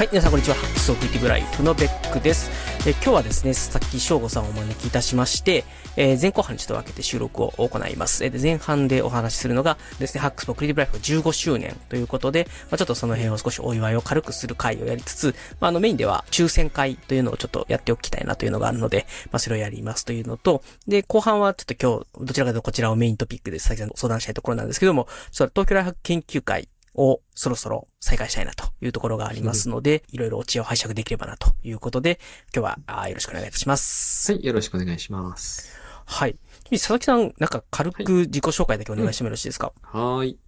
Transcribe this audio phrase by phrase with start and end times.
[0.00, 0.54] はい、皆さんこんにちは。
[0.54, 2.50] ハックスオブティブライフのベックです。
[2.88, 8.24] え今日はですね、佐々木翔吾さんをお招きいたしまして、えー前後半にちょっと分けて収録を行います。
[8.24, 32.20] えーで前半でお話しするのがですね、ハックスポクリティブライフ15周年ということで、まあ、ちょっとその辺を少しお祝いを軽くする会をやりつつ、まあ、あのメインでは抽選会というのをちょっとやっておきたいなというのがあるので、まあ、それをやりますというのと、で、後半はちょっと今日、どちらかとこちらをメイントピックで佐々木さんと相談したいところなんですけども、ちょっと東京大学研究会をそろそろ再開したいなというところがありますので、いろいろお知恵を拝借できればなということで、
[32.54, 34.32] 今日はよろしくお願いいたします。
[34.32, 35.74] はい、よろしくお願いします。
[36.04, 36.38] はい。
[36.70, 40.38] 佐々木さん、なんか軽く自己紹介だけお願いしてもよろしいですか、はーい。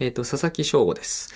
[0.00, 1.32] えっ、と、佐々木正悟です。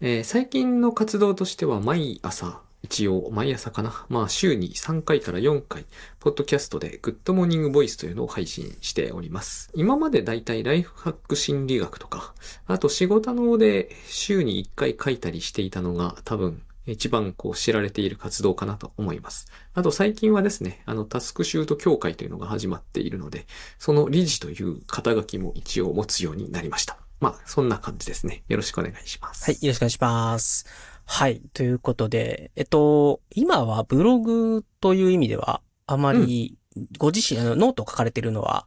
[0.00, 4.06] えー最近の活動としては毎朝、一応、毎朝かな。
[4.08, 5.84] まあ、週に3回から4回、
[6.20, 9.70] ポッドキャストでグッドモーニングボイスというのを配信しております。
[9.74, 12.32] 今までだいたいライフハック心理学とか、
[12.66, 19.48] あと仕事ので週に1回書いたりしていたのが多分、一番こう知られている活動かなと思います。
[19.74, 23.46] あと最近はですね、あのタスクシュート協会というのが始まっているので、
[23.80, 26.98] その理事という肩書きも一応持つようになりました。
[27.18, 28.44] まあ、そんな感じですね。
[28.46, 29.50] よろしくお願いします。
[29.50, 30.95] はい、よろしくお願いします。
[31.06, 31.40] はい。
[31.54, 36.58] ということで、えっと、今はブログという意味では、あまり、
[36.98, 38.66] ご自身、あの、ノートを書かれているのは、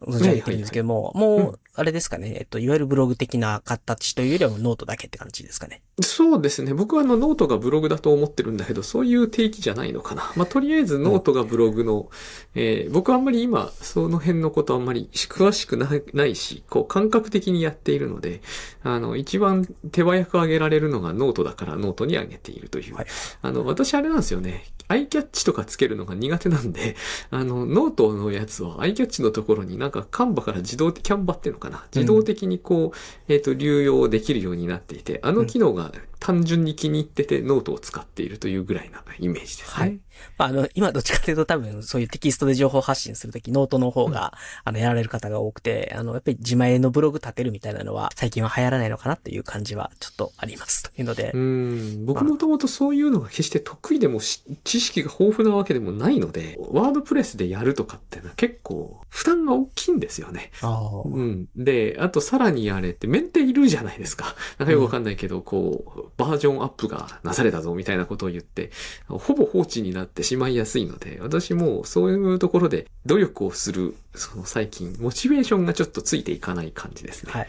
[0.00, 5.82] 存じ上げてるんですけども、もうう、あれですかね、えっと、いわゆるブログ的な形というよりはノートだけって感じですかね。
[6.00, 6.74] そうですね。
[6.74, 10.32] 僕はあのノートがブログだと思ってるんだけど、そういう定義じゃないのかな。
[10.36, 12.10] まあ、とりあえずノートがブログの、
[12.54, 18.40] えー僕はあんまり今、その辺のことあんまり詳しくないないし、こう感覚的にやっているので、
[18.82, 22.94] あの、一番手早く上げられるのがノートだからノートに上げているという。
[22.94, 23.06] はい
[23.42, 24.64] あの、私あれなんですよね。
[24.86, 26.96] アイキャッチとかつけるのが苦手なんで、
[27.30, 31.84] あの、ノートのやつはアイキャッチのところになんか Canva から自動的、キャンバっていうのかな。
[31.94, 35.92] 自動的にこう、えっ、と、流用できるようになっていて、あの機能が
[36.24, 39.84] 単純に気に入っててノートを使っているというぐらいなイメージですね。
[39.84, 40.00] はい。
[40.38, 44.32] まあ、あの、今どっちかというと多分そういうテキストで情報発信するとき、ノートの方が、
[44.64, 50.84] あの、やられる方が多くて、あの、やっぱり自前のブログ立てるみたいなのは、最近は流行らないのかなっていう感じはちょっとあります。
[50.84, 60.52] というのでう、ん、僕もともとそういうのが決して得意でもし知識が豊富なわけでもないので、 WordPress でやるとかってのは結構負担が大きいんですよね。
[60.62, 61.48] ああうん。
[61.54, 64.34] で、あとさらにあれってメンテいるじゃないですか。
[64.58, 68.70] なんかよくわかんないけど、こう、バージョンアップがなされたぞみたいなことを言って、
[69.08, 77.32] ほぼ放置になってしまいやすいので、私もそういうところで努力をする、その最近、モチベーションがちょっとついていかない感じですね。
[77.32, 77.48] はい。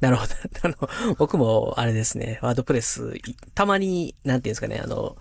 [0.00, 0.32] なるほど。
[0.62, 3.14] あの、僕も、あれですね、ワードプレス、
[3.54, 5.16] たまに、なんていうんですかね、あの、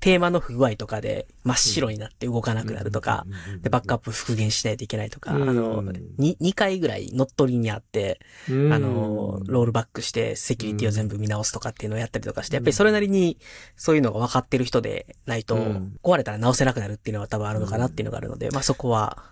[0.00, 3.26] テーマの不具合とかで真っ白になって動かなくなるとか、
[3.62, 5.54] で、バックアップ復元しないといけないとか、あうん。
[5.54, 5.82] の、
[6.18, 8.72] に2回ぐらい乗っ取りにあって、うん。
[8.72, 13.38] あの、ロールバックしてセキュリティを全部見直すとかっていうのをやったりとかして、やっぱりそれなりに
[13.76, 19.22] そういうのが分かってる人でないとうん、壊れたら直せなくなるっていうのは多分あるのかなっていうのがあるので、まあそこは、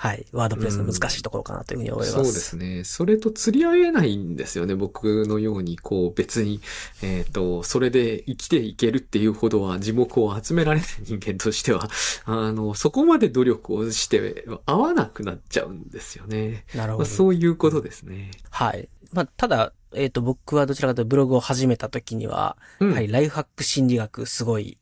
[0.00, 2.12] はい、ワードプレスの難しいところかなというふうに思います。
[2.14, 2.84] そうですね。
[2.84, 4.74] それと釣り合えないんですよね。
[4.74, 6.62] 僕のように、こう別に、
[7.02, 11.90] えっ、と、それで生きていけるっていうほどは字幕を集められない人間としては、
[12.24, 16.64] あの、そこまで努力をして合わなくなっちゃうんですよね。
[16.74, 17.04] まあ、なるほど。
[17.04, 18.30] そういうことですね。
[18.48, 18.88] はい。
[19.12, 24.78] まあ、ただ、えっ、と、僕はどちらかというとブログを始めた時には、うんはい、ライフハック心理学すごい、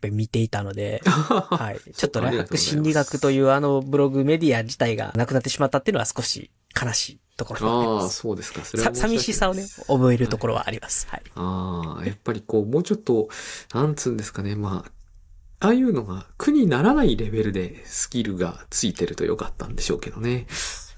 [0.00, 1.80] ぱり見ていたので、は はい。
[1.94, 6.50] ちょっとライフハック心理学というあのブログメディア自体がなくなってしまったっていうのは少し
[6.80, 8.20] 悲しいところがありああ、ます。
[8.20, 8.64] そうですか。
[8.64, 11.06] それさは寂しさをね、覚えるところはあります。
[11.08, 11.22] はい。
[11.34, 13.28] ああ、やっぱりこう、もうちょっと、
[13.74, 20.46] なんつうんですかね、まあ、ああいうのが苦にならないレベルでスキルがついてるとよかったんでしょうけどね。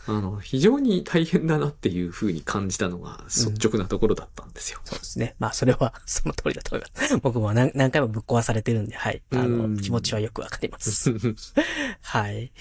[0.06, 4.80] あの、非常に大変だなっていう風に感じたのが率直なところだったんですよ。
[4.84, 5.36] そうですね。
[5.38, 7.18] まあ、それは その通りだと思います。
[7.18, 9.22] 僕も何何回もぶっ壊されてるんで、はい。
[9.32, 11.12] あの、うん気持ちはよくわかります。
[12.02, 12.52] はい。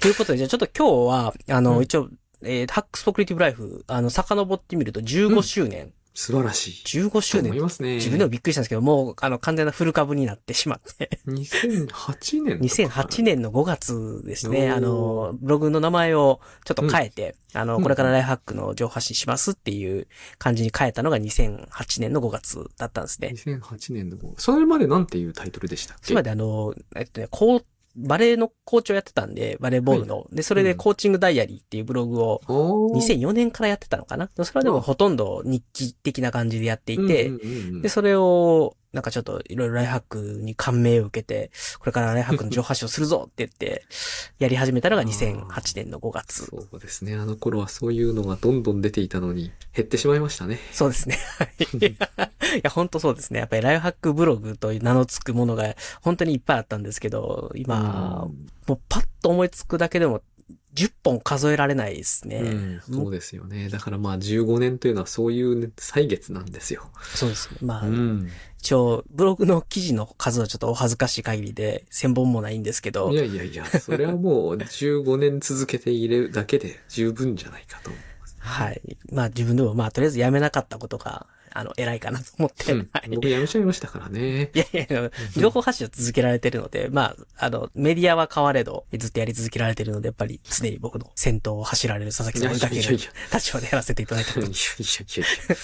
[0.00, 2.08] ということで、じゃあちょっと今日は、あの、うん一応、
[2.42, 5.92] えー、ハックスポクリティブライフ、あの、遡ってみると15周年。
[6.20, 6.72] 素晴らしい。
[6.84, 7.60] 15周年と思い。
[7.62, 7.94] ますね。
[7.94, 11.18] 自分でもびっくりしたんですけど、もう、あの、完全なフル株になってしまって。
[11.26, 14.70] 2008年2008年の5月ですね。
[14.70, 20.06] あの、ブログの名前をちょっと変えて、あの、うんこれからライフハックの情報発信しますっていう
[20.38, 23.32] 感じに変えたのが2008年の5月だったんですね。
[23.34, 24.18] 2008年の。
[24.36, 26.08] それまでなんていうタイトルでしたっけ？
[26.08, 27.64] つまりあの、えっとね、こう、
[27.96, 30.26] バレーのコーチをやってたんで、バレーボールの。
[30.32, 33.18] で、それでコーチングダイアリーっていうブログをおー。
[33.18, 34.30] 2004年からやってたのかな。
[34.34, 37.30] それはでもほとんど日記的な感じでやっていて、
[37.82, 43.84] で、それを、なんかちょっといろいろライハックに感銘を受けて、これからライハックの情報発信をするぞって言って、
[44.38, 46.46] やり始めたのが2008年の5月。
[46.46, 47.14] そうですね。
[47.14, 50.58] あの頃はそういうのがどんどん出ていたのに、減ってしまいましたね。
[50.72, 51.18] そうですね。
[51.38, 51.50] はい
[52.56, 53.38] いや、本当そうですね。
[53.38, 58.28] やっぱりライフハックブログという名の付くものが本当にいっぱいあったんですけど、今、
[58.66, 60.22] もうパッと思いつくだけでも
[60.74, 62.36] 10本数えられないですね。
[62.38, 63.68] うん、そうですよね。
[63.68, 66.90] だからまあ15年というのはそういう、ね、歳月なんですよ。
[67.14, 67.58] そうですね。
[67.62, 68.30] まあ、うん。
[68.62, 78.36] 一応、ブログの記事の数はちょっとお恥ずかしい限りで1000本もないんですけどい、やいやいや、それはもう15年続けているだけで十分じゃないかと思います。
[78.38, 78.80] はい。
[79.10, 83.08] まあ自分でもまあとりあえずやめなかったことが、あの、偉いかなと思って、うんはい。
[83.10, 84.50] 僕辞めちゃいましたからね。
[84.54, 93.36] いやいや情報発信を続けられてるので、まあ、あの、メディアは変われど、ずっとやり続けられてるので、やっぱり常に僕の先頭を走られる佐々木さんを追いかけるいやいやいや。
[93.36, 95.56] 立場でやらせていただいたといやいやいやいや。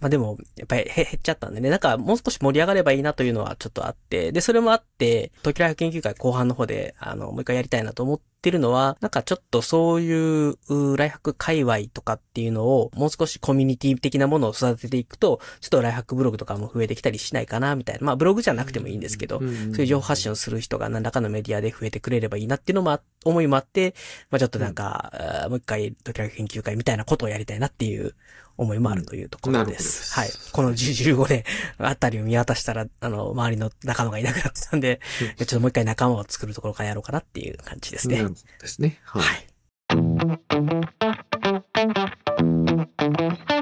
[0.00, 10.12] まあでも、やっぱりへ減っちゃったんでね、なんかもう少し盛り上がればいいなというのはちょっとあって、で、それもあって、東京ライフ研究会後半の方で、あの、もう一回やりたいなと思ってるのは、なんかちょっとそうい
[10.50, 18.06] う、うライフハック界隈とかっていうのを、もう少しコミュニティ的なものを育てていくと、ちょっとライフハックブログとかも増えてきたりしないかな、みたいな。
[18.06, 23.94] まあブログじゃなくてもいいんですけど、そういう情報発信をする人が何らかのメディアで増えてくれればいいなっていうのもあ、思いもあって、
[24.30, 28.14] まあちょっとなんか、もう一回、東京ライフ研究会みたいなことをやりたいなっていう
[28.56, 29.78] 思いもあるというところで。
[29.78, 30.30] すすはい。
[30.52, 31.44] この10 15年
[31.78, 35.00] あたりを見渡したら、あの、周りの仲間がいなくなってたんで、
[35.38, 38.16] ちょっともう一回仲間を作るところからやろうかなっていう感じですね。
[38.16, 39.00] なるほどですね。
[39.04, 39.22] はい。
[39.22, 39.32] は
[43.50, 43.53] い。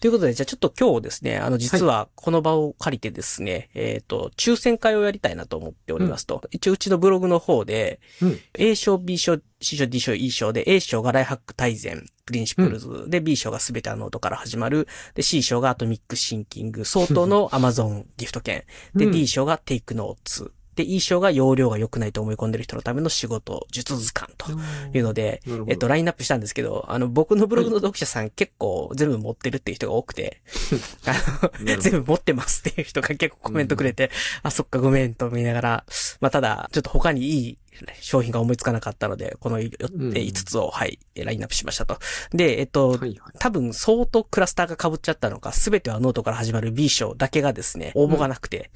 [0.00, 8.38] ということで、じゃあちょっと今日ですね、あの、実はこの場を借りてですね、えっ、と、抽選会をやりたいなと思っておりますと、一応うちのブログの方で、うん。
[8.54, 19.12] A 賞、B 賞、C 賞、D 賞、E 賞で、A 賞がライハック大全、プリンシプルズ、で、B 賞がすべてあの音から始まる、で、C 賞がアトミックシンキング、相当の Amazon ギフト券、で、うん。
[19.12, 24.52] D 賞がテイクノーツ、で、E 賞が容量が良くないと思い込んでる人のための仕事、術図鑑と
[24.96, 30.40] いうので、えっと、ラインナップしたんですけど、あの、僕のブログの読者さん結構全部持ってるっていう人が多くて、
[31.04, 31.14] あ
[31.60, 34.12] の、全部持ってますっていう人が結構コメントくれて、
[34.44, 35.84] あ、そっかごめんと思いながら、
[36.20, 37.58] まあ、ただ、ちょっと他にいい
[38.00, 41.98] 商品が思いつかなかったので、このうん5つを、はい、ラインナップしましたと。
[42.32, 42.98] で、えっと。
[43.38, 48.70] 多分相当クラスターが被っちゃったのか、すべてはノートから始まる B 賞だけがですね、応募がなくて、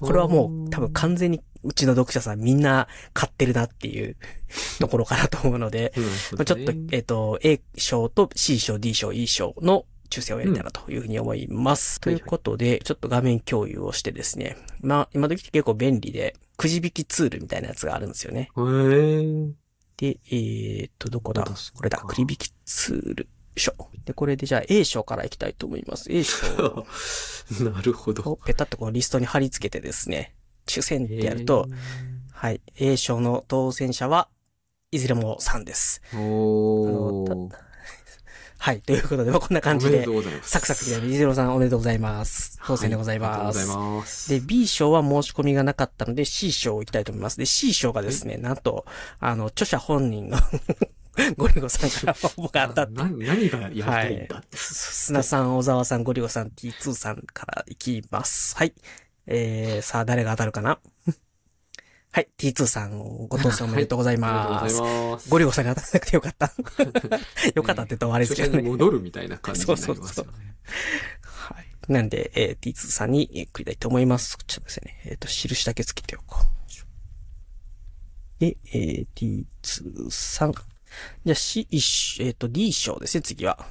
[0.00, 4.16] これはもう多分完全にうちの読者さんみんな買ってるなっていう
[4.80, 12.00] ところかなと思うので、ちょっと、えっ、と、A 賞と C 賞、D 賞、E 賞の抽選をやりたいなというふうに思います。
[12.00, 14.56] ということで、ちょっと画面共有をしてですね。
[14.80, 18.50] まあ、今時って結構便利で、くじ引きツールみたいなやつがあるんですよね。
[18.56, 19.52] へー。
[19.96, 21.44] で、えー、っと、どこだ？
[21.44, 21.98] これだ。
[21.98, 23.28] くじ引きツール。
[23.56, 23.72] 賞。
[24.04, 26.12] で、これでじゃあ A 賞からいきたいと思います。
[26.12, 26.86] A 賞
[27.68, 28.22] なるほど。
[28.30, 30.36] をペタッとこのリストに貼り付けてですね、
[30.66, 31.66] 抽選ってやると、
[32.30, 34.28] はい、A 賞の当選者は
[34.92, 36.00] いずれも3です。
[36.14, 37.71] おー。
[38.62, 40.06] はい、ということで、まあ、こんな感じで。
[40.42, 42.60] サクサクで、イゼロさんおめでとうございます。
[42.64, 43.28] 当選でございます。
[43.30, 44.30] はいありがとうございます。
[44.30, 47.38] で、B 賞は申し込みがなかったので C 賞を行きたいと思います。
[47.38, 48.86] で、C 賞がですね、なんと、
[49.18, 50.38] あの、著者本人の
[51.36, 54.56] ゴリゴさんから応募があったってな何がやりたいんだって。
[54.56, 58.54] 砂さん、小沢さん、ゴリゴさん、T2 さんからいきます。
[58.56, 58.74] はい。
[59.26, 60.78] えー、さあ、誰が当たるかな？
[62.14, 64.68] はい、T2 さん、ご当選おめでとうございます。
[64.68, 65.30] ありがとうございます。
[65.30, 66.52] ゴリゴさんに当たらなくてよかった。
[67.56, 68.56] よかったって言ったらあれですけどね。
[68.58, 70.00] 初心に戻るみたいな感じになりますよね。
[70.02, 70.26] そうそう
[71.24, 71.66] はい。
[71.88, 74.36] なんで、えー、T2 さんにえー送りたいと思います。
[74.46, 75.00] ちょっとですね。
[75.06, 76.52] えっ、と、印だけつけておこう。
[78.40, 80.52] で、えー、T2 さん。
[80.52, 81.66] じゃあ、C、
[82.20, 83.66] えっ、と、D 賞ですね、次は。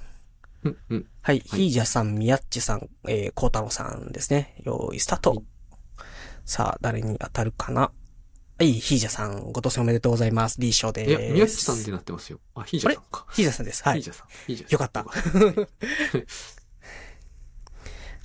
[0.63, 1.07] うん、うん。
[1.21, 1.41] はい。
[1.41, 4.55] ヒージャさん、ミヤッチさん、えー、コウタロウさんですね。
[4.63, 5.43] 用意スタート。
[6.43, 7.91] さあ、誰に当たるかな
[8.61, 10.61] はい、ヒージャさん、ご当選おめでとうございます。
[10.61, 11.09] D 賞です。
[11.09, 12.39] いや、宮地さんってなってますよ。
[12.53, 13.25] あ、ヒージャさんか。
[13.31, 13.83] ヒージャさんです。
[13.83, 14.11] はいヒー。
[14.11, 14.27] ジャさん。
[14.45, 14.73] ヒージャさん。
[14.73, 15.01] よかった。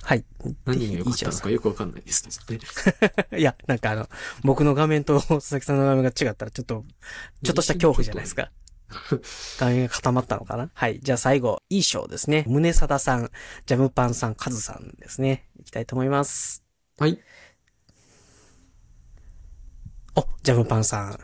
[0.05, 0.23] はい。
[0.65, 2.59] 何が良かったのかよくわかんないですね。
[3.39, 4.07] いや、なんかあの、
[4.43, 6.85] 僕の画面と 佐々木さんの画面が違ったら、ちょっと、
[7.43, 8.51] ちょっとした恐怖じゃないですか。
[9.57, 10.69] 画面が固まったのかな？
[10.71, 10.99] はい。
[11.01, 12.45] じゃあ最後、いい賞ですね。
[12.47, 13.31] 宗貞さん、
[13.65, 15.49] ジャムパンさん、カズさんですね。
[15.59, 16.63] いきたいと思います。
[16.99, 17.19] はい。
[20.17, 21.15] お、ジャムパンさ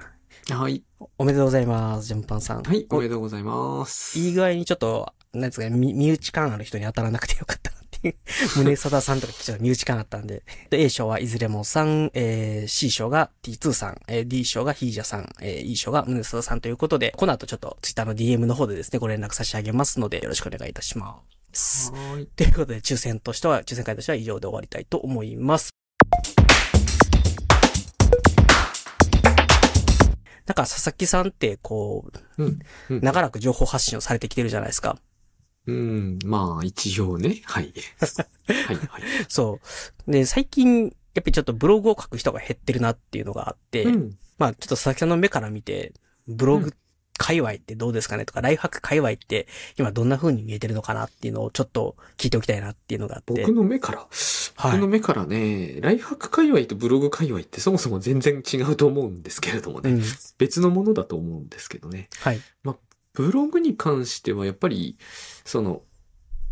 [0.52, 0.54] ん。
[0.56, 0.84] はい。
[1.18, 2.62] おめでとうございます、ジャムパンさん。
[2.62, 2.86] はい。
[2.92, 4.20] おおめでとうございます。
[4.20, 8.16] いい具合にちょっと、なんですかね、み身内感ある人に当たらなくてよかったなっていう。
[8.56, 10.44] 胸貞さんとかちょっと身内感あったんで。
[10.70, 21.20] で A 賞はいずれも3、えー、C 賞が T2 さん、えー、D 賞がヒージャさん、えー、E 賞が胸貞さんということで、この後ちょっと Twitter の DM の方でですね、ご連絡差し上げますので、よろしくお願いいたしま
[21.52, 21.86] す。
[21.86, 21.92] す。
[21.92, 22.28] はい。
[22.28, 25.74] ということで、抽選としては、抽選会としては以上で終わりたいと思います。
[30.46, 32.06] なんか、佐々木さんって、こ
[32.38, 32.60] う、うん。
[32.90, 34.98] うん長らく情報発信をされてきてるじゃないですか。
[35.68, 36.20] うん。
[36.26, 37.42] まあ、一応ね。
[37.46, 37.74] はい。
[38.48, 39.04] はい、はい。
[39.30, 39.60] そ
[40.08, 40.12] う。
[40.12, 44.18] で、最近、やっぱりちょっとブログを書く人が減ってるなっていうのがあって、うん。
[44.38, 45.94] まあ、ちょっと佐々木さんの目から見て、
[46.28, 46.74] ブログ
[47.24, 49.48] 界隈ってどうですかねとか、ライフハック界隈って
[49.80, 53.34] 今どんな風に見えてるのかなっていうのをちょっと聞いておきたいなっていうのがあって。
[53.46, 54.06] 僕の目から、は
[54.70, 59.92] い僕の目からね、ライフハック界隈とブログ界隈ってそもそも全然違うと思うんですけれどもね。
[59.92, 60.04] うん。
[60.38, 62.10] 別のものだと思うんですけどね。
[62.20, 62.42] はい。
[63.14, 64.98] ブログに関してはやっぱり、
[65.46, 65.84] その、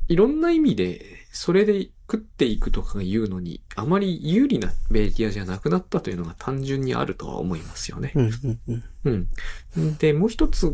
[0.08, 8.12] いろんな意味で、それで食っていくとか言うのに、あまり有利なメディアじゃなくなったというのが単純にあるとは思いますよね。
[8.16, 9.30] うん、
[9.76, 9.98] うん。
[9.98, 10.74] で、もう一つ、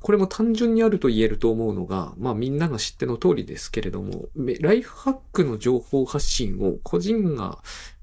[0.00, 7.58] これも単純にあると言えると思うのが、まあみんなが知っての通りですけれども、めライフハックの情報発信を個人が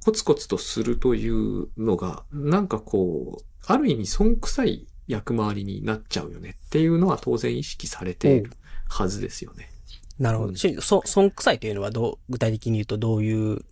[0.05, 8.51] コツコツとするというのが、なんかこう、ある意味損臭い役回りになっちゃうよねっていうのは当然意識されている
[8.87, 9.70] はずですよね。
[10.21, 10.53] なるほど。
[10.55, 13.63] そ、損臭いというのはどう、具体的に言うとどういう、う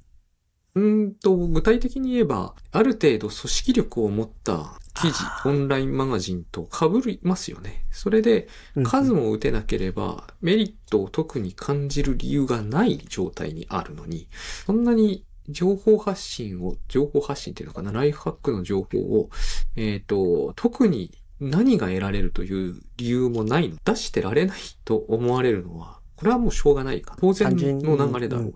[0.76, 7.86] ーんと、具体的に言えば、ある程度組織力を持った記事オンラインマガジンと被りますよね。
[7.92, 14.28] それで、うん数も打てなければ、メリットを特に感じる理由がない状態にあるのに、
[14.66, 19.30] そんなに情報発信を、情報発信っていうのかな、ライフハックの情報を、
[19.76, 27.16] えっ、と、特に何が得られるという理由もないの、出してられないと思われるのは、これはもうしょうがないか。
[27.18, 28.56] 当然の流れだろう。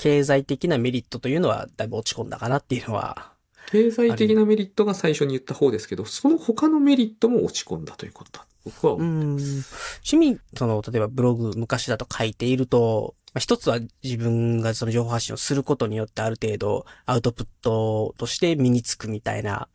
[0.00, 3.32] 経済的なメリットというのはだいぶ落ち込んだかなっていうのは、
[3.70, 8.44] 経済的なメリットが最初に言った方ですけど、その他のメリットも落ち込んだということだ。
[8.64, 9.08] 僕はう思う。
[9.08, 9.36] ん。
[9.36, 19.68] 趣味、その、例えばブログ、昔だと書いていると、まあ一つは自分がその情報発信をすることによってある程度アウトプットとして身につくみたいな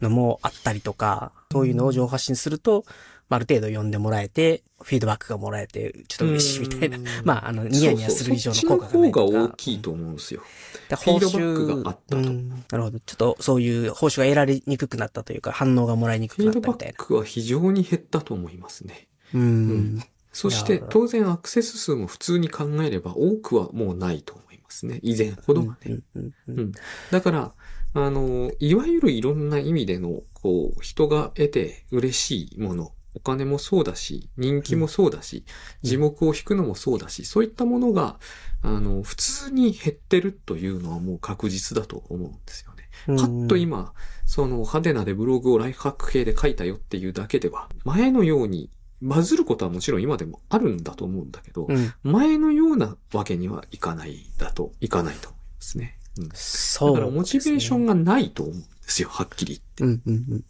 [0.00, 2.94] のもあったりとか、そういうのを情報発信すると、まあ
[3.36, 6.98] ある程度読んでもらえて、フィードバックがもらえて、ちょっと嬉しいみたいな。
[7.24, 9.20] まあ、あの、ニヤニヤする以上の効果がないとか。
[9.20, 10.42] そうそう方が大きいと思うんですよ。
[10.88, 13.00] でフィードバックがあったとうんなるほど。
[13.00, 17.04] ちょっとそういう報酬が得られにくくなったというか、反応がもらいにくくなフィードバったみたいな。
[17.04, 19.08] ックは非常に減ったと思いますね。
[19.34, 20.02] うん。
[20.32, 25.00] そして当然アクセス数も普通に考えれば多くはもうないと思いますね。
[25.02, 25.78] 以前ほどはね。
[25.84, 26.72] うんうんうんうん
[27.10, 27.54] だから、
[27.94, 38.18] あの、いわゆるいろんな意味での、こう、人が得て嬉しいもの、お金もそうだし、人気もそうだし、うん字幕を引くのもそうだし、そういったものが、
[38.62, 42.88] あの、普通に減ってるというのはもう確実だと思うんですよね。
[43.08, 43.92] うんパッと今、
[44.26, 48.70] その派手なでブログをライフハック系で書いたよっていうだけでは、前のように
[49.00, 51.92] バズることはもちろん今でもあるんだと思うんだけど、うん。
[52.02, 55.98] 前のようなわけにはいかないだと、いかないと思いますね。
[56.18, 60.02] うんそう、だからモチベーションがないと思うんですよ、はっきり言って。
[60.06, 60.44] うんうんうん。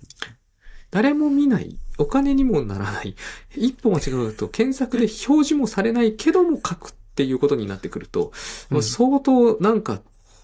[0.90, 3.14] 誰も見ない、お金にもならない、
[3.56, 8.32] 一歩間違うと検索で表示もされないけども書くっていうことになってくると、
[8.70, 10.00] もう相当なんか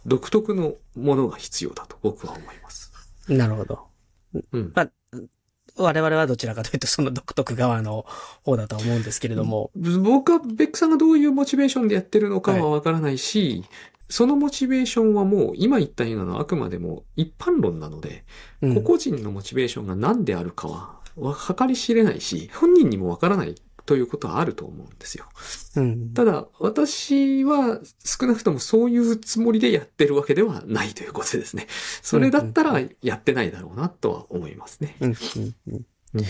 [0.07, 2.93] 独特のものが必要だと僕は思います。
[3.29, 3.81] なるほど。
[4.53, 4.73] うん。
[4.75, 4.91] まあ、
[5.77, 8.07] 我々はどちらかというとその独特側の
[8.45, 9.71] 方だとは思うんですけれども。
[9.75, 13.65] 僕はベックさんがどういうモチベーションでやってるのかはわからないし、
[14.15, 18.25] そのモチベーションはもう今言ったようなのはあくまでも一般論なので、
[18.63, 23.57] うん個々人のモチベーションが何であるかは、わ計り知れないし、本人にもわからない
[23.87, 25.25] ということはあると思うんですよ。
[25.75, 26.15] うん。
[26.15, 31.67] ただ、私は少なくともそういうつもりでやってるわけではないということですね。
[32.01, 34.97] それだったらやってないだろうなとは思いますね。
[35.01, 36.25] うんうんうんうん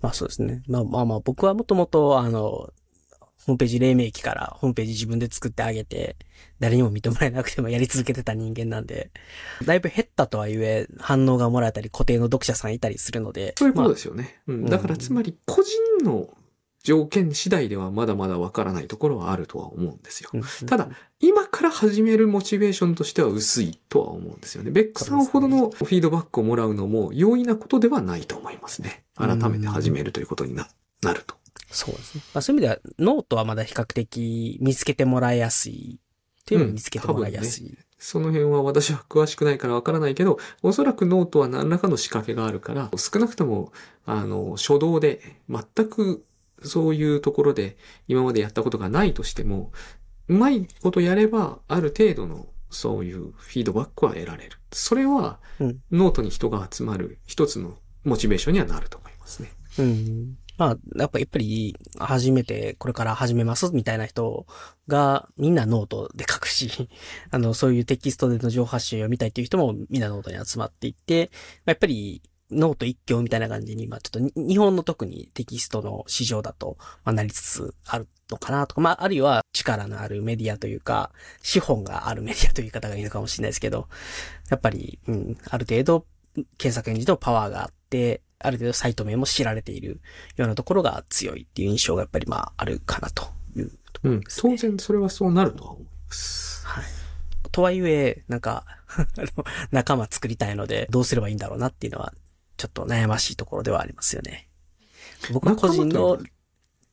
[0.00, 0.62] まあそうですね。
[0.68, 2.70] まあまあまあ僕はもともとあの、
[3.46, 6.16] ホームページ黎明期からホームページ自分で作ってあげて、
[6.58, 9.12] 誰にも認められなくてもやり続けてた人間なんで、
[9.64, 13.54] だいぶ減ったとはいえ反応がもらえたり固定の読者さんいたりするので。
[13.56, 14.40] そういうことまですよね。
[14.48, 16.28] うんうんだからつまり個人の
[16.82, 20.30] 条件次第ではまだまだわからないところはあるとは思うんですよ。
[20.66, 20.88] ただ、
[21.20, 24.72] 今から始めるモチベーションとしては薄いとは思うんですよね。
[24.72, 29.04] ベックさんほどのフィードバックをもらうのも容易なことではないと思いますね。
[29.16, 30.68] 改めて始めるということにな
[31.02, 31.36] なると。
[31.76, 32.22] そうですね。
[32.34, 36.00] まあそういう意味ではノートはまだ比較的見つけてもらいやすい。
[36.46, 37.76] というのを見つけてもらいやすい。
[37.98, 43.72] その辺は私は詳しくないからわからないけど、おそらくノートは何らかの仕掛けがあるから、少なくとも、
[44.04, 46.24] あの、初動で、全く
[46.62, 49.72] そういうところで今までやったことがないとしても、
[50.28, 54.58] うまいことやれば、ある程度のそういうフィードバックは得られる。
[54.72, 59.52] それはうん、ノートに人が集まる一つのモチベーションにはなると思いますね。
[59.78, 60.38] うん。
[60.58, 64.46] まあ、やっぱやっぱり、初めてこれから始めますみたいな人
[64.88, 66.88] がみんなノートで書くし、
[67.30, 71.30] あの、そういうテキストでの情報発信を読みたいっていう人もみんなノートに集まっていって、
[71.64, 83.88] やっぱりノート一強みたいな感じに、まあちょっと日本の特にテキストの市場だと、まあなりつつあるのかなとか、まああるいは力のあるメディアというか、資本があるメディアという方がいいのかもしれないですけど、
[84.50, 86.06] やっぱり、うん、ある程度
[86.58, 90.00] 検索エンジンのパワーがあって、ある程度サイト名も知られている
[90.36, 93.26] ようなところが強いっていう印象がやっぱりまああるかなと
[93.56, 94.56] いうところです、ね、うん。
[94.56, 96.66] 当然それはそうなるとは思います。
[96.66, 96.84] はい。
[97.50, 98.64] とはいえ、なんか
[99.72, 102.12] 仲間作りたいので、どうすればいいんだろうなっていうのは、
[102.56, 104.48] ちょっと悩ましいところではありますよね。
[105.32, 106.18] 僕は個人の、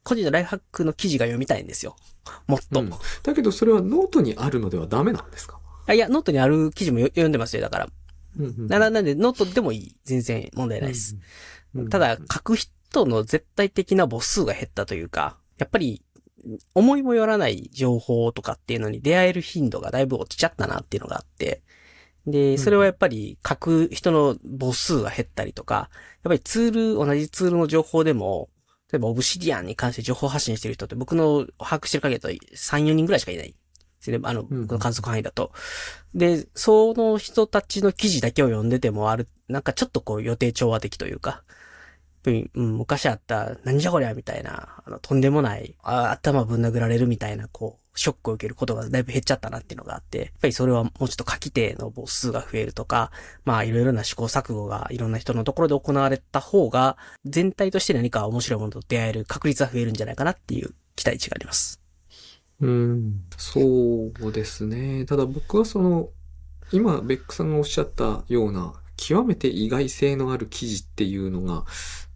[0.03, 1.95] 個人のライフハックの記事が読みたいんですよ。
[2.47, 2.79] もっと。
[2.79, 5.59] うん、だけどそれはノートにあるのではダメなんですか？
[5.93, 7.62] いや、ノートにある記事も読んでますよ。
[7.62, 7.89] だから、
[8.37, 9.95] ななんで、ノートでもいい。
[10.03, 11.17] 全然問題ないです。
[11.89, 16.03] ただ、書く人の絶対的な母数が減ったというか、やっぱり、
[16.73, 21.61] 思いもよらない情報とかっていうのに出会える頻度がだいぶ落ちちゃったなっていうのがあって、
[22.27, 25.89] で、それはやっぱり書く人の母数が減ったりとか、やっ
[26.23, 28.49] ぱりツール、同じツールの情報でも、
[28.91, 33.55] 例えばオブシディアンに関して情報発信してる人って僕の把握してる限りだと3、4人ぐらいしかいない。
[34.12, 34.19] ですね。
[34.24, 35.51] あの、この観測範囲だと。
[36.13, 41.43] で、その人たちの記事だけを読んでてもある、なんかちょっとこう予定調和的というか、
[42.25, 53.12] うん、昔あった、なんじゃこりゃみたいな、あの、とんでもない、あ頭ぶん殴られるみたいな、こう、ショックを受けることがだいぶ減っちゃったなっていうのがあって、やっぱりそれはもうちょっと書き手の母数が増えるとか、
[53.45, 61.82] まあいろいろな試行錯誤がいろんな人のところで行われた方が、全体として何か面白いものと出会える確率は増えるんじゃないかなっていう期待値があります。
[62.62, 65.05] うん、そうですね。
[65.05, 66.10] ただ僕はその、
[66.72, 71.65] 今、ベックさんがおっしゃったような、極めて意外性のある記事っていうのが、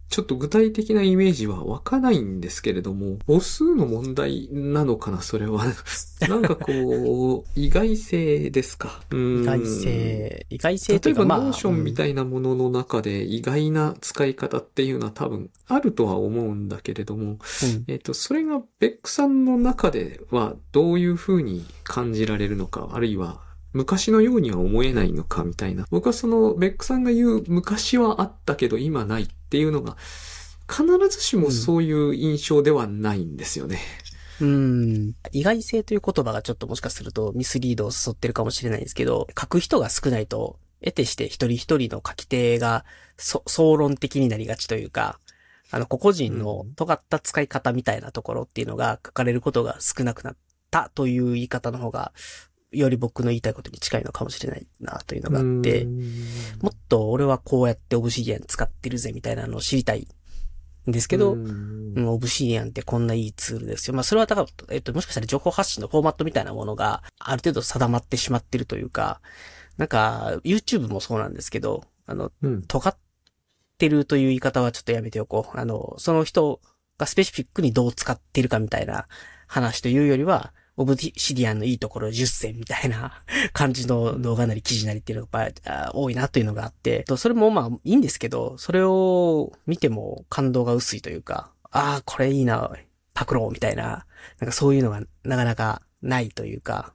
[0.08, 5.64] ちょっと具体的なイメージは湧かないんですけれども、母数の問題なのかな、それは。
[6.28, 9.02] なんかこう、意外性ですか？
[9.12, 17.38] 意外性、意外性というか、例えば、 Notion みたいなものの中で意外な使い方っていうのは多分あるとは思うんだけれども、うん、
[17.86, 23.40] えっ、と、それがベックさんの中ではどういうふうに感じられるのか、あるいは
[23.78, 25.86] 昔のようには思えないのかみたいな。
[25.90, 29.96] 僕はその、ベックさんが言う昔はあったけど今ないっていうのが、
[30.68, 33.78] 必ずしもそういう印象ではないんですよね。
[34.40, 35.14] うん。
[35.32, 42.84] 意外性という言葉がちょっともしかするとミスリードを誘ってるかもしれないんですけど、書く人が少ないと、得てして一人一人の書き手が
[43.16, 45.18] 総論的になりがちというか、
[45.70, 50.36] あの、個々人の尖った使い方みたいなところっていうのが書かれることが少なくなっ
[50.70, 52.12] たという言い方の方が
[52.70, 55.86] より僕の言いたいことに近いのかもしれないなというのがあって、
[56.60, 60.06] もっと俺はこうやってオブシディアン使ってるぜみたいなのを知りたい
[60.88, 63.94] んですけど、うん、オブシディアンってこんないいツールですよ。
[63.94, 69.20] まあそれはだから、えっと、もしかしたら情報発信のフォーマットみたいなものがある程度定まってしまってるというか、
[69.76, 72.96] なんか YouTube もそうなんですけど、あの、うん、尖っ
[73.78, 75.58] てるという言い方はちょっとやめておこう。
[75.58, 76.60] あの、その人
[76.98, 79.06] がスペシフィックにどう使っているかみたいな
[79.46, 92.70] 話というよりは、オブシディアンのいいところ10選みたいな感じの動画なり記事なりっていうのがやっぱ多いなというのがあって、それもまあいいんですけど、それを見ても感動が薄いというか、ああ、これいいな、
[93.12, 94.06] パクローみたいな、
[94.38, 96.94] なんかそういうのがなかなかないというか、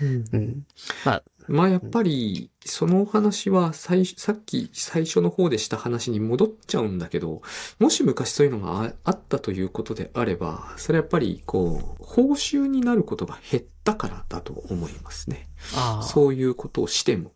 [0.00, 0.24] うん。
[0.32, 0.66] うん、
[1.04, 7.42] まあ、まあやっぱり、そのお話は最、さっき最初の方でした話に戻っちゃうんだけど、
[7.78, 15.48] もし昔そういうのがあったということであれば、それやっぱりこう、報酬になることが減ったからだと思いますね。
[15.74, 17.32] あそういうことをしても。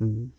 [0.00, 0.30] うん。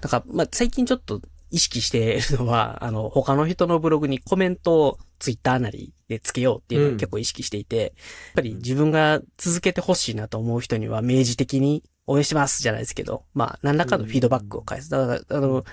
[0.00, 1.20] だから、まあ最近ちょっと
[1.50, 7.92] 意識しているのは、あの、他の人のブログにコメントをツイッターなりでつけようっていうのを結構意識していて、うん、やっ
[8.34, 14.90] ぱり自分が続けてほしいなと思う人には明示的に応援しますじゃないですけど、まあ、何らかのフィードバックを返す。
[14.90, 15.64] だから、あの、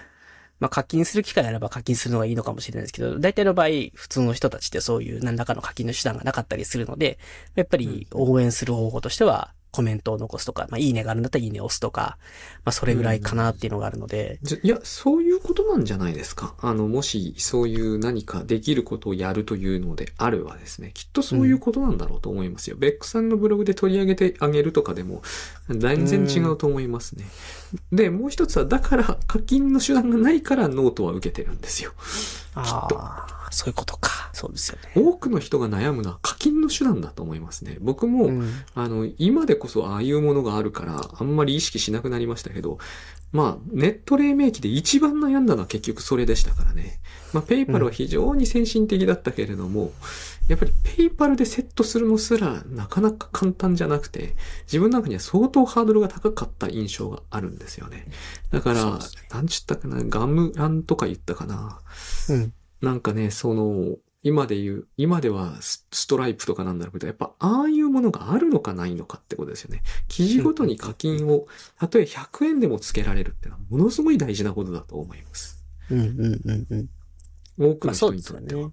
[0.60, 7.20] まあ、課金する機会あれば課金するのがいいのかもしれないですけど、大体の場合、普通の人たちってそういう何らかの課金の手段がなかったりするので、
[7.56, 12.20] やっぱり応援する方法としては、コメントを残すとか、まあ、いいねがあるんだったらいいねを押すとか、
[12.64, 14.40] まあ、それぐらいかなっていうのがあるので。
[14.62, 16.54] いや、そういうことなんじゃないですか。
[16.60, 22.76] あの、もし、そういう何かできることをやるというのであるはですね、きっとそういうことなんだろうと思いますよ。
[22.76, 25.24] うん、ベックさんのブログで取り上げてあげるとかでも、
[25.70, 27.26] 全然違うと思いますね。
[27.92, 31.94] で、もう一つは、だから課金の手段がないからノートは受けてるんですよ。
[32.56, 34.30] ああ、そういうことか。
[34.34, 34.92] そうですよね。
[34.96, 37.78] 多くの人が悩むのは課金の手段だと思いますね。
[37.82, 42.80] 僕も、うんあの、今でこそああいうものがあるから、あんまり意識しなくなりましたけど、
[43.32, 47.00] まあ、ネット黎明期で一番悩んだのは結局それでしたからね。
[47.34, 49.92] まあ、ペイパルは非常に先進的だったけれども、
[50.48, 58.08] やっぱりペイパルでセットするのすらなかなか簡単じゃなくて、自分の中には相当ハードルが高かった印象があるんですよね。
[58.52, 59.00] だからね、
[59.32, 61.80] なんちったかな、ガムランとか言ったかな。
[62.30, 62.54] うん。
[62.82, 69.84] なんかね、その、今で言う、今ではスストライプとかなんだろうけど、やっぱああいうものがあるのかないのかってことですよね。
[70.08, 75.64] 記事ごとに課金を、たとえ100円でもつけられるってのはものすごい大事なことだと思います。
[75.92, 76.90] うんうんうんうん。
[77.74, 78.72] 多くの人にとっては。。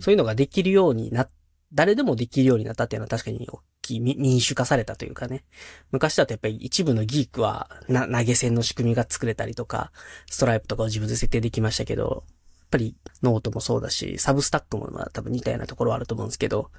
[0.00, 1.28] そういうのができるようにな、
[1.72, 5.44] 誰でもできるようになったっていうのは確かに大きい民主化されたというかね。
[5.92, 9.92] 昔だとやっぱり一部のギークはな投げ銭の仕組みが作れたりとか、
[10.28, 12.24] ストライプとかを自分で設定できましたけど、
[12.58, 16.70] やっぱりノートもそうだし、サブスタックもまあ多分似たようなところはあると思うんですけど、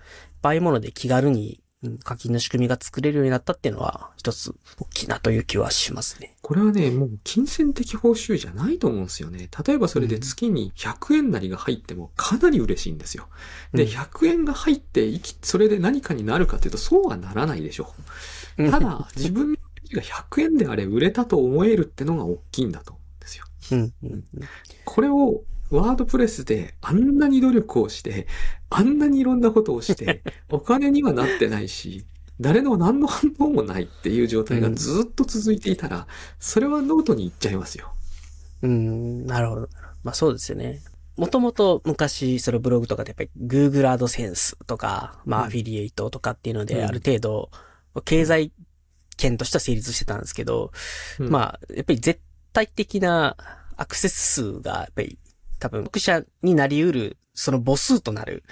[0.41, 1.61] ああいうもので気軽に
[2.03, 6.35] 課金の仕組みが作れるようになったっていうのは一つ大きいなという気はしますね。
[6.51, 9.47] これはね、もう金銭的報酬じゃないと思うんですよね。
[9.65, 13.29] 例えばそれで月に100円なりが入ってもかなり嬉しいんですよ。
[13.71, 15.09] で、うん100円が入って
[15.41, 17.93] それで何かになるかというとそうはならないでしょ
[18.57, 18.69] う。
[18.69, 23.45] ただ、自分が100円であれ売れたと思えるってのが大きいんだと思うんですよ。
[24.83, 28.27] これをワードプレスであんなに努力をして、
[28.69, 32.03] あんなにいろんなことをして、 お金にはなってないし、
[32.39, 36.07] 誰の何の反応もないっていう状態がずっと続いていたら、
[36.39, 37.93] それはノートに行っちゃいますよ。
[38.63, 39.69] うん、なるほど。
[40.03, 40.81] まあそうですよね。
[41.17, 47.51] もともと昔、それブログとかでやっぱり Google AdSense とか、まあうんアフィリエイトとかっていうので、うんある程度、
[48.05, 48.51] 経済
[49.17, 50.71] 圏としては成立してたんですけど、
[51.19, 52.21] うんまあ、やっぱり絶
[52.53, 53.35] 対的な
[53.77, 55.19] アクセス数が、やっぱり
[55.59, 58.43] 多分、読者になり得る、その母数となる、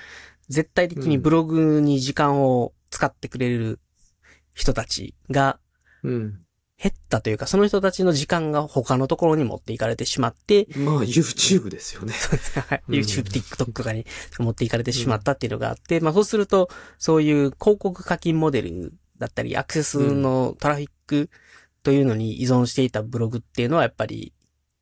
[0.48, 3.80] 絶対的にブログに時間を使ってくれる
[4.54, 5.60] 人たちが
[6.04, 6.40] うん。
[6.82, 12.14] 減ったというか、その人たちの時間が他のところに持っていかれてしまって、まあ、YouTube ですよね。
[12.70, 12.84] はい。
[12.88, 12.96] うん。
[12.96, 14.06] YouTube、TikTok とかに
[14.40, 21.30] 持っていかれてしまったっていうのがあって、まあそうすると、そういう広告課金モデルだったり、アクセスのトラフィック
[21.84, 24.34] というのに依存していたブログっていうのはやっぱり、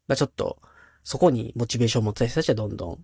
[0.07, 0.59] まあちょっと、
[1.03, 2.99] そこにモチベーションを持った人たちはどんどん、やっ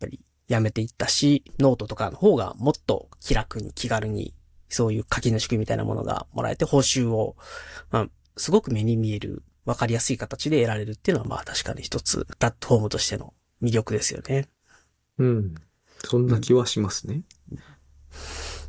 [0.00, 4.34] ぱりやめていったし、ノートとかの方がもっと気楽に気軽に、
[4.74, 7.36] そういう課金の仕組みみたいなものがもらえて報酬を、
[7.90, 14.48] まあ、すごく目に見える、わかりやすい形で得られるっていうのは、まあ確かに一つ、プラットフォームとしての魅力ですよね。
[15.18, 15.54] うん。
[16.04, 17.22] そんな気はしますね。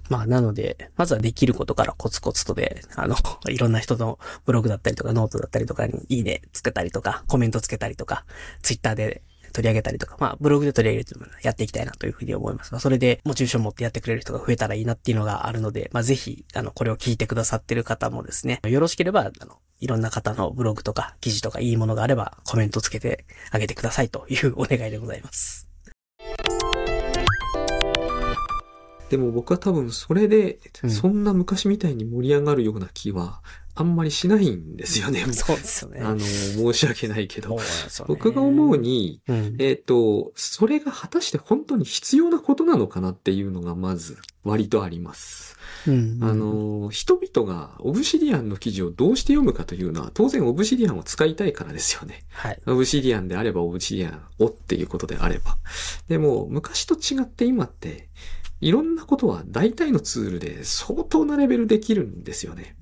[0.10, 3.16] まあ、なので、まずはできることからコツコツとで、あの、
[3.50, 8.26] いろんな人のブログだったりとか、ノートだったりとかに、いいねつけたりとか、コメントつけたりとか、
[8.62, 12.72] ツイッターで取り上げたりとか、まあ、ブログで取り上げるというのをやっていきたいなというふうに思います。
[12.72, 25.68] まあそれで、モチベーション持ってやってくれる人が増えたらいいなっていうのがあるので、まあ、ぜひ、あの、これを聞いてくださってる方もですね、よろしければ、あの、いろんな方のブログとか、記事とか、いいものがあれば、コメントつけてあげてくださいというお願いでございます。
[29.10, 33.44] でも僕は多分それでう、んそんな昔みたいに盛り上がるような気は、
[33.76, 35.22] あんまりしないんですよね。
[35.34, 36.00] そうですよね。
[36.02, 37.62] あの、申し訳ないけどね
[38.08, 39.56] 僕が思う、に、うん。
[39.60, 45.58] えっ、と、それが果たして本当に必要なことなのかなっていうのがまず割とあります。
[45.88, 52.26] うんあ、の、人々がオブシディアンの記事をどうして読むかというのは当然オブシディアンを使いたいからですよね。
[52.30, 52.62] はい。
[52.68, 55.58] オブシディアンであればオブシディアンをっていうことであれば。
[56.08, 58.10] でも昔と違って今って
[58.62, 62.76] いろんなことは大体のツールで相当なレベルできるんですよね。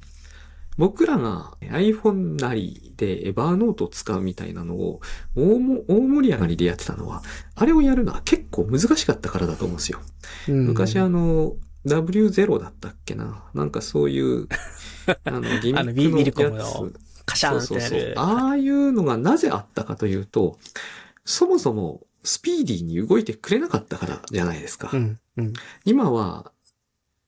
[0.82, 5.00] 僕らが iPhone なりでエバーノートを使うみたいなのを
[5.36, 7.22] 大も大盛り上がりでやってたのは、
[7.54, 10.00] あれをやるのは結構難しかったからだと思うんですよ。
[10.48, 11.54] 昔あの、
[11.86, 13.44] W0 だったっけな？
[13.54, 14.48] なんかそういう、
[15.24, 17.00] あの、 ギミックのやのつ。
[17.28, 18.14] カシャンってそうそうそう。
[18.16, 20.58] ああいうのがなぜあったかというと、
[21.26, 24.90] そもそもスピーディーに動いてくれなかったからじゃないですか。
[24.92, 25.54] うん、うん。
[25.86, 26.52] 今は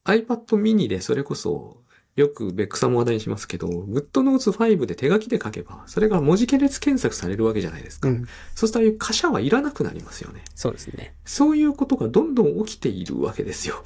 [0.05, 1.82] iPad mini でそれこそ
[2.15, 8.09] よくベックさんも話題にしますけど、GoodNotes 5で手書きで書けば、それが文字系列検索されるわけじゃないですか。
[8.09, 8.25] うん。
[8.53, 10.43] そうするとああいう貨車はいらなくなりますよね。
[10.53, 11.15] そうですね。
[11.25, 13.83] そういうことがどんどん起きているわけですよ。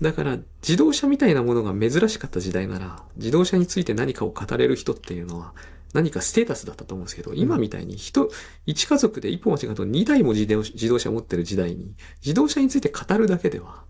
[0.00, 5.52] だから自動車みたいなものが珍しかった時代なら、自動車について何かを語れる人っていうのは、
[5.92, 8.30] 何かステータスだったと思うんですけど、今みたいに人、
[8.64, 11.94] 一家族で一歩間違うと2台も自動自動車を持ってる時代に、
[12.24, 13.84] 自動車について語るだけでは、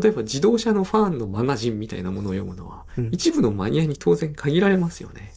[0.00, 5.32] 例えば自動車のファンのマガジンみたいなものを読むのは、うん一部のマニアに当然限られますよね。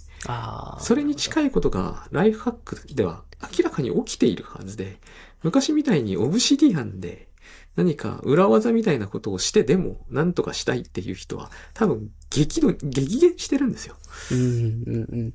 [0.79, 3.23] それに近いことがライフハックでは
[3.57, 4.99] 明らかに起きているはずで、
[5.43, 7.27] 昔みたいにオブシディアンで
[7.75, 13.95] 何か裏技みたいなことをしてでも何とかしたいっていう人は多分激怒、激減してるんですよ。
[14.31, 15.15] うん、うん、うん。
[15.15, 15.33] うん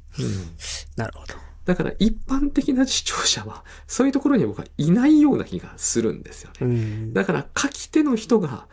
[0.96, 1.35] なるほど。
[1.64, 6.56] だから一般的な視聴者はそういうところに僕はいないような気がするんですよね。
[6.61, 7.12] うん。
[7.12, 8.66] だから書き手の人が、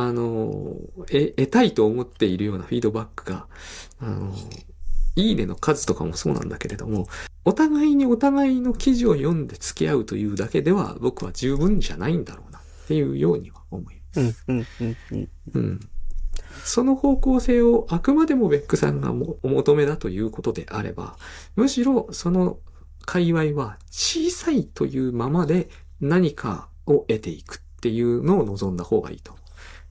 [0.00, 0.76] あの、
[1.10, 3.46] え、得たいと思っているようなフィードバックが、
[3.98, 4.32] あの、
[5.16, 7.08] いいねの数とかもそうなんだけれども、
[7.44, 14.44] お互いにお互いの記事を読んで付き合うというだけでは僕は十分じゃないんだろうなっていうようには思います。
[14.46, 15.80] うん、うん、うん。
[16.64, 21.16] その方向性をあくまでもベックさんがもお求めだということであれば、
[21.56, 22.58] むしろその
[23.04, 25.68] 界隈は小さいというままで
[26.00, 29.34] 何かを得ていくっていうのを望んだ方がいいと。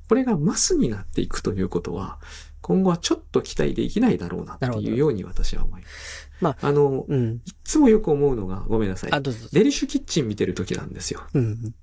[0.07, 2.19] これがマスになっていくということは、
[2.61, 6.29] 今後はちょっと期待できないだろうなっていうように私は思います。
[6.41, 7.41] まあの、うん。
[7.45, 9.21] いつもよく思うのが、ごめんなさいあ、。
[9.21, 9.53] どうぞどうぞ。
[9.53, 11.21] デリッシュキッチン見てる時なんですよ。
[11.33, 11.73] うん。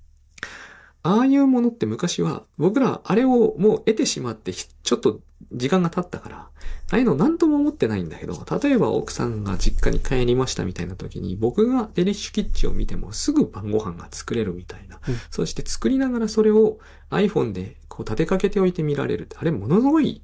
[1.03, 5.19] ああいうものって昔は、僕らあれをもう得てしまって、ひちょっと
[5.51, 6.49] 時間が経ったから、あ
[6.89, 14.99] あいうの何とも思ってないんだけど、例えば奥さんが実家に帰りましたみたいな時に、僕がデリッシュキッチンを見てもすぐ晩ご飯が作れるみたいな。
[15.07, 16.79] うんそして作りながらそれを
[17.11, 20.21] iPhone でこう立てかけておいて見られるって、あれものすごい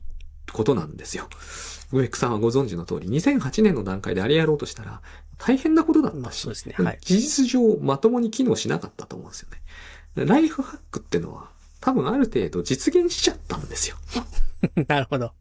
[0.52, 1.30] ことなんですよ。
[1.94, 5.02] 植木さんはご存知の通り、2008年の段階であれやろうとしたら、
[5.38, 10.26] 大変なことだったし、まあそうですねはい事実上まともに機能しなかったと思うんですよね。
[10.26, 13.96] ライフハックってのは、多分ある程度実現しちゃったんですよ。
[14.90, 15.32] なるほど。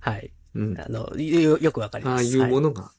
[0.00, 0.32] はい。
[0.56, 0.80] うん。
[0.80, 2.20] あの、よ、よくわかります。
[2.20, 2.68] ああいうもの。
[2.68, 2.92] のが、あ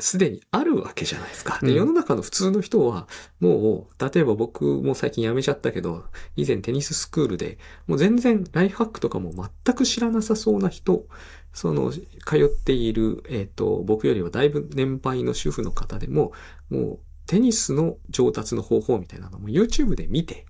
[0.00, 1.58] すでにあるわけじゃないですか。
[1.60, 3.06] で、うん世の中の普通の人は、
[3.38, 6.04] もう、例えば僕も最近辞めちゃったけど、
[6.36, 9.32] 以前テニススクールで、もう全然ライフハックとかも
[9.64, 11.06] 全く知らなさそうな人、
[11.52, 12.02] その、通
[12.36, 16.32] っている、えっ、と、僕よりはだいぶ年配の主婦の方でも、
[16.70, 20.46] もう、テニスの上達の方法みたいなのも YouTube で見て、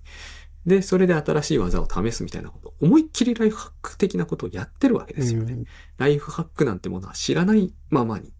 [0.65, 5.53] で、それで新しい技を試すみたいなこと、思いっきりライフハック的なことをやってるわけですよね。
[5.53, 5.65] うん
[5.97, 8.33] ライフハックなんてものは知らないままに。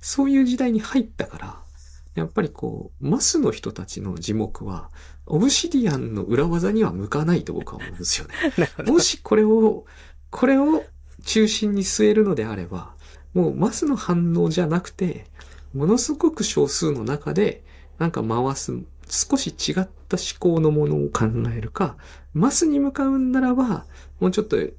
[0.00, 1.60] そういう時代に入ったから、
[2.14, 4.90] やっぱりこう、マスの人たちの字幕は、
[5.26, 8.68] オブシディアンの裏技には向かないと僕は思うんですよね。
[8.90, 9.84] もしこれを、
[10.30, 10.84] これを
[11.24, 12.94] 中心に据えるのであれば、
[13.32, 15.26] もうマスの反応じゃなくて、
[15.72, 17.64] ものすごく少数の中で、
[17.98, 18.72] なんか回す、
[19.08, 19.90] 少し違った思
[20.38, 21.96] 考のものを考えるか、
[22.32, 23.86] マスに向かうんならば、
[24.18, 24.72] もうちょっと違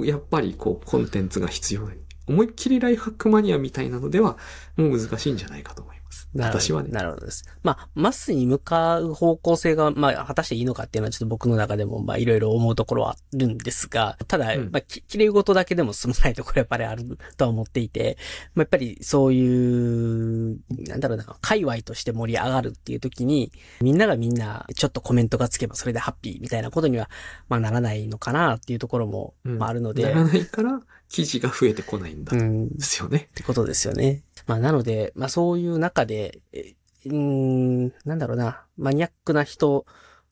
[0.00, 1.88] う、やっぱりこう、コンテンツが必要
[2.28, 4.36] 思いっきりライフハックマニアみたいなのでは、
[4.76, 6.28] もう難しいんじゃないかと思います。
[6.34, 6.90] 私はね。
[6.90, 7.44] なるほどです。
[7.62, 18.18] まあ、マスに向かう方向性が、まあ、果たしていいのかっていうのはちょっと僕の中でも、まあ、いろいろ思うところはあるんですが、ただ、うんまあ、き綺麗事だけでも済まないところやっぱりあるとは思っていて、
[18.54, 27.08] まあ、やっぱりそういう、なんだろうな、界隈として盛り上がるっていう時に、みんながみんな、ちょっとコメントがつけばそれでハッピーみたいなことには、
[27.48, 32.36] まあ、ならないのかなっていうところも、うんまあ、あるので、ならないから、記事が増えてこないんだ。
[32.36, 33.28] うん、ですよね。
[33.30, 34.22] ってことですよね。
[34.46, 36.74] まあなので、まあそういう中で、え
[37.06, 39.86] うーん、なんだろうな、マニアックな人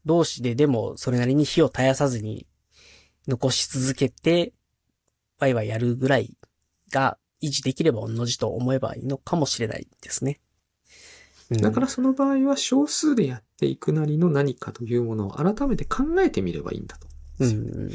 [0.04, 2.46] 同士ででもそれなりに火を絶やさずに
[3.26, 4.52] 残し続けて、
[5.38, 6.36] ワイワイやるぐらい
[6.92, 10.40] が維持できれば同じと思えばいいのかもしれないですね。
[11.50, 17.06] うんだからその場合は少数でやっていくなりの何かというものを改めて考えてみればいいんだと。
[17.38, 17.90] うん、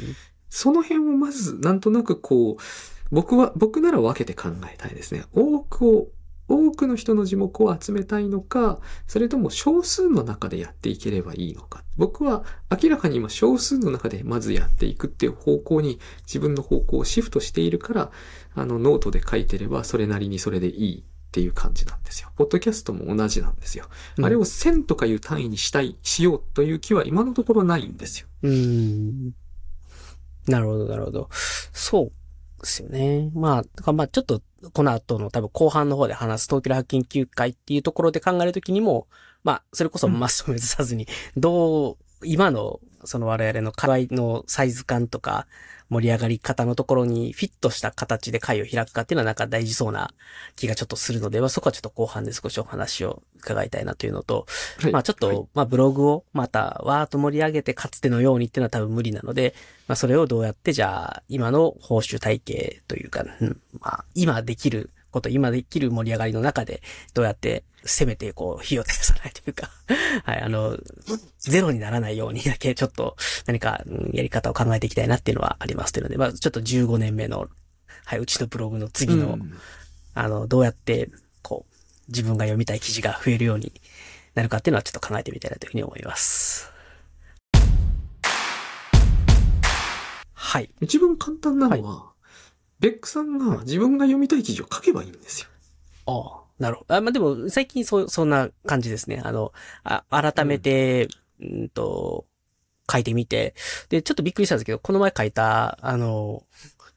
[0.54, 2.62] その辺をまずなんとなくこう、
[3.10, 5.24] 僕は、僕なら分けて考えたいですね。
[5.32, 6.08] 多くを、
[6.46, 11.84] 多くの人の字幕を集めたいのか、それとも少数の中でやっていければいいのか。
[11.96, 18.10] 僕は明らかに今少数の中でまずやっていくっていう方向に自分の方向をシフトしているから、
[18.54, 22.28] あのノートで書いてればそれなりにそれでいいっていう感じなんですよ。
[22.36, 23.86] ポッドキャストも同じなんですよ。
[24.18, 28.26] うんあれを1000とかいう単位にしたい、しようという気は今のところないんですよ。
[28.42, 29.32] うん。
[30.46, 31.28] なるほど、なるほど。
[31.72, 33.30] そうですよね。
[33.34, 39.08] まあ、だからまあちょっと、この後の多分後半の方で話す東京ラハ研究会っていうところで考えるときにも、
[39.44, 45.46] まあ、それこそうんマスを目指さずに、どう、今の、その我々の課題のサイズ感とか、
[45.92, 50.14] 盛り上がり方のところにフィットした形で会を開くかっていうのはなんか大事そうな
[50.56, 54.46] 気がちょっとするので、まあそこはちょっと後半で少しお話を伺いたいなというのと、
[54.80, 54.92] はい。
[54.92, 55.44] まあちょっと、はい。
[55.52, 59.54] まあブログをまたわーっと盛り上げてかつてのようにっていうのは多分無理なので、
[59.86, 66.80] まあそれをどうやってじゃあ今の報酬体系というか、うん、まあ今できること、今できる盛り上がりの中で
[67.12, 69.70] どうやって攻めてこう火を照らさないというか、
[70.24, 70.78] はい、あの、
[71.38, 73.16] ゼロにならないようにだけちょっと
[73.46, 77.48] 何かうんやり方を考えていきたいなっていうのはありますというので、まあちょっと15年目の、
[78.04, 79.58] はい、うちのブログの次の、うん
[80.14, 81.74] あの、どうやって、こう、
[82.08, 83.72] 自分が読みたい記事が増えるように
[84.34, 86.70] なるかっていうのはちょっと考えてみたいなというふうに思います。
[90.34, 90.70] はい。
[90.82, 92.12] 一番簡単なのは、
[92.78, 95.48] ベックさんが自分が読みたい記事を書けばいいんですよ。
[96.06, 96.94] ああ、なるほど。
[96.94, 99.20] あ、まあ、でも、最近そう、そんな感じですね。
[99.24, 101.08] あの、あ改めて、
[101.40, 102.24] うん、と、
[102.90, 103.54] 書いてみて、
[103.88, 106.44] で、ちょっとびっくりしたんですけど、この前書いた、あの、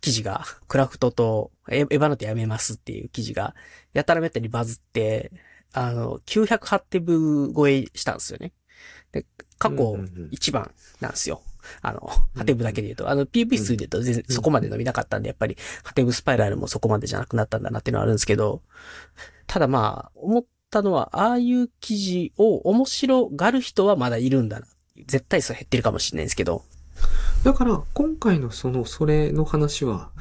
[0.01, 3.55] 記事が、クラフトとエエヴァノテやめますっていう記事が、
[3.93, 5.31] やたらめったにバズって、
[5.73, 8.53] あの、908テブ超えしたんですよね。
[9.11, 9.25] で、
[9.57, 11.41] 過去うんうんうん一番なんですよ。
[11.81, 18.61] あの、ハテブだけで言うと、あの、PV 数で言うと全然そこまで伸びなかったんで、やっぱり、ハテブスパイラルもそこまでじゃなくなったんだなっていうのはあるんですけど、
[19.47, 24.67] ただまあ、思ったのは、ああいう記事を面白がる人はまだいるんだな。
[25.07, 26.63] 絶対数減ってるかもしれないんですけど、
[27.43, 30.11] だから、今回のその、それの話は、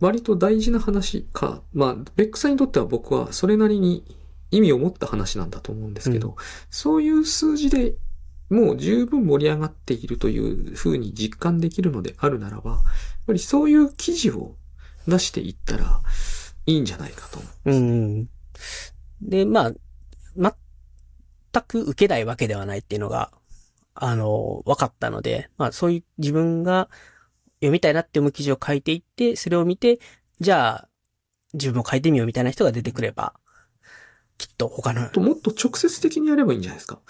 [0.00, 4.04] 割と大事な話か、まあ、ベックさんにとっては僕はそれなりに
[4.50, 6.34] 意味を持った話なんだと思うんですけど、う
[6.70, 7.94] そういう数字で
[8.50, 12.80] もう十分盛り上がっているというふうに実感できるのであるならば、やっ
[13.26, 14.56] ぱりそういう記事を
[15.06, 16.00] 出していったら
[16.66, 17.70] いいんじゃないかと思う。
[17.70, 18.28] うん。
[19.20, 20.54] で、まあ、
[21.52, 23.32] 全く受けないわけではないっていうのが、
[23.94, 26.88] あの、分かったので、まあそういう自分が
[27.56, 29.98] 読みたいなって思う記事を書いていって、それを見て、
[30.40, 30.88] じゃあ、
[31.54, 33.34] 自分も書いてみようみたいな人が出てくれば、
[34.36, 37.00] きっと他の、ともっと直接的にやればいいんじゃないですか。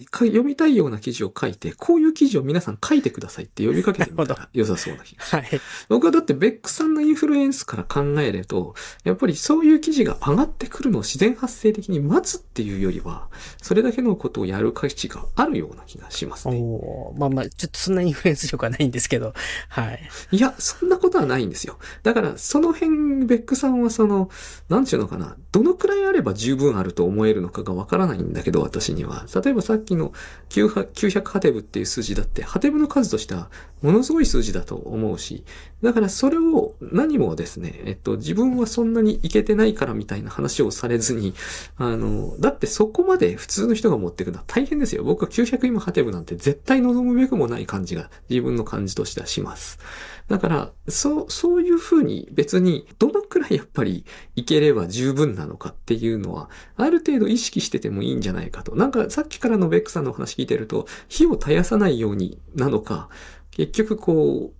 [0.00, 5.24] 読みたいような記事を書いて、こういう記事を皆さん書いてくださいって呼びかけてみたら良さそうな気が。
[5.24, 5.60] はい。
[5.88, 13.28] 僕はだってベックさんのインフルエンスから考えると、やっぱりそういう記事が上がってくるのを自然発生的に待つっていうよりは、
[13.60, 16.56] それだけのことをやる価値があるような気がしますね。
[16.62, 19.34] おーまあまあ、ちょっとそんなインフルエンス力はないんですけど、
[19.68, 20.08] はい。
[20.30, 21.76] いや、そんなことはないんですよ。
[22.04, 24.30] だから、その辺、ベックさんはその、
[24.68, 29.26] なんちゅうのかな、どのくらいあれば十分あると思えるのかがわからないんだけど、私には。
[29.34, 30.12] 例えばさっきの
[30.48, 33.50] 900ハテブっていう数字だって、ハテブの数としては、
[33.82, 35.44] ものすごい数字だと思うし、
[35.82, 41.34] だからそれを何もですね、えっと、自分はそんなにいけてないからみたいな話をされずに、
[41.76, 45.04] あの、だってそこまで普通の人が持っていくのは大変ですよ。
[45.04, 49.78] 僕は900今ハテブなんて絶対望むべくもない感じが自分の感じとしてはします。
[50.28, 54.04] だから、そう、そういうふうに別にどのくらいやっぱり
[54.36, 58.76] いければ十分なのかっていうのは、ある程度意識しててもいいんじゃないかと。
[58.76, 63.08] なんかさっきからのベックさんの話聞いてると、火を絶やさないようになのか、
[63.50, 64.52] 結局こ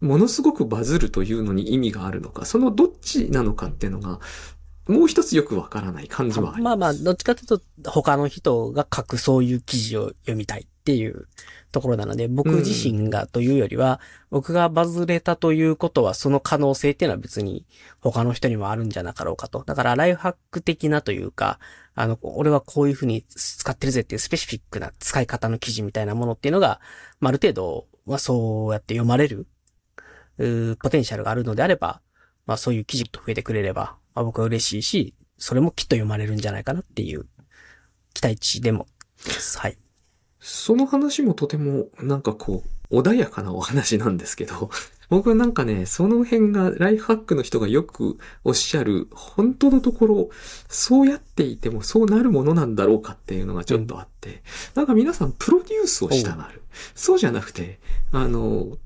[0.00, 4.18] う、ものすごくバズるというのに意味があるのか、そのどっちなのかっていうのが、
[4.88, 11.28] もう一つよくわからない感じはありますまあまあ、どっちかというと、他の人が書くそういう記事を読みたいっていう
[11.72, 17.66] ところなので、僕自身がというよりは、僕がバズれたということは、その可能性っていうのは別に
[18.00, 19.64] 他の人にもあるんじゃなかろうかと。
[19.64, 21.58] だから、ライフハック的なというか、
[21.94, 26.80] あの、俺はこういうふうに使ってるぜっていうスペシフィックな使い方の記事みたいなものっていうのが、
[27.20, 29.46] まあ、ある程度、まあ、そうやって読まれる、
[30.78, 32.00] ポテンシャルがあるのであれば、
[32.46, 37.26] まあ、そういう記事と増えてくれれば、まあ、僕は嬉しいし、それもきっと読まれるんじゃないかなっていう
[38.14, 38.86] 期待値でも。
[39.58, 39.78] はい。
[40.42, 44.70] その話もとてもなんかこう、穏やかなお話なんですけど、
[45.08, 50.30] 僕はなんかね、その辺がライフハックの人がよくおっしゃる、本当のところ、
[50.68, 54.42] そうやっていてもそうなるものなんだろうかっていうのがちょっとあって、
[54.74, 56.62] なんか皆さんプロデュースをしたがる。
[56.94, 57.78] そうじゃなくて、
[58.10, 58.76] あの、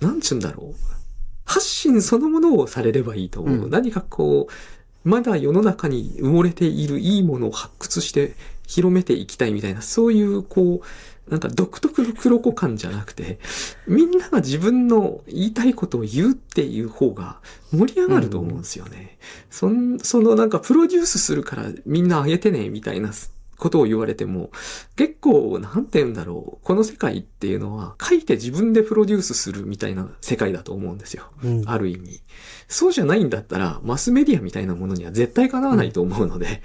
[0.00, 0.96] なんちゅうんだろう。
[1.44, 3.64] 発信そのものをされればいいと思う。
[3.64, 8.34] うん何かこう、まだ世の中に埋もれているいいものを発掘して
[8.66, 13.38] 広めていきたいみたいな、そういうこう、なんか独特の黒子感じゃなくて、
[13.86, 17.40] みんなが自分の言いたいことを言うっていう方が
[17.72, 19.18] 盛り上がると思うんですよね。
[19.50, 23.10] そんそのなんかプロデュースするからみんなあげてね、みたいな
[23.56, 24.50] ことを言われても、
[24.96, 26.64] 結構、なんて言うんだろう。
[26.64, 31.24] この世界っていうのは、書いて自分でプロデュースするみたいな世界だと思うんですよ。
[31.42, 31.62] うん。
[31.66, 32.20] ある意味。
[32.68, 36.62] そうじゃないんだったら、マスメディアみたいなものには絶対かなわないと思うので、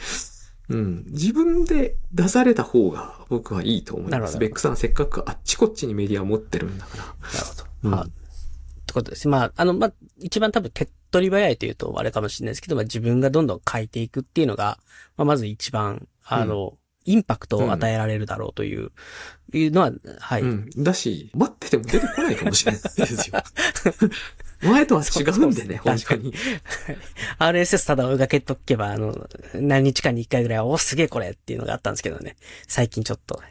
[0.72, 1.06] うん。
[1.08, 4.38] 自分で出された方が僕はいいと思います。
[4.38, 7.04] ベックさんせっかくあっちこっちにメディアを持ってるんだから。
[7.04, 7.64] なるほど。
[7.84, 8.08] うんまあ、っ
[8.86, 9.28] てことです。
[9.28, 14.80] まあ、あの、まあ、一番多分手っ取り早いというとあれかもしれないですけど、まあ自分がどんどん書いていくっていうのが、
[15.18, 18.92] まあまず一番、あの、インパクトを与えられるだろうという、
[19.54, 20.42] いうのは、はい。
[20.42, 20.70] うん。
[20.78, 23.44] だし、待ってても出てこないかもしれないですよ。
[24.62, 26.34] 前とは違うんでね、 そう本当に。
[27.40, 32.36] RSS ただ追いかけとけば、あの、何日かに一回ぐらいは、お、すげえこれっていうのがあったんですけどね。
[32.68, 33.42] 最近ちょっと。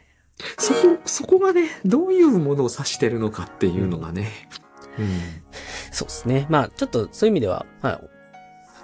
[0.57, 4.49] そこ、そこがね、どういうものを指してるのかっていうのがね。
[4.97, 5.19] うん。
[5.91, 6.47] そうですね。
[6.49, 8.01] まあ、ちょっとそういう意味では、まあ、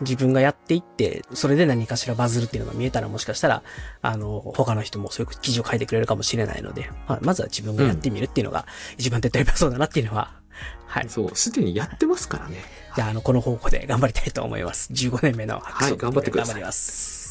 [0.02, 3.64] 自分がやっていって、それで何かしらバズるっていうのが見えたらもしかしたら、
[4.02, 8.68] あの、他の人もそういう記事を書いてくれるかもしれないので、まあ、まずは自分がやってみるっていうのが
[8.98, 10.37] 一番手っ取り早そうだなっていうのは、
[10.86, 11.10] はい。
[11.10, 12.58] そう、すでにやってますからね。
[12.96, 14.92] じゃあ、あの、この方向で頑張りたいと思います。
[14.94, 16.56] 15年目のはい、頑張ってください。
[16.56, 17.28] 頑張ります。